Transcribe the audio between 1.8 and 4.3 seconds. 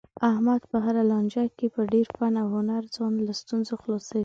ډېر فن او هنر ځان له ستونزو خلاصوي.